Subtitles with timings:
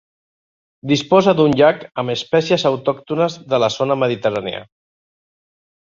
[0.91, 4.67] Disposa d'un llac amb espècies autòctones de la zona mediterrània.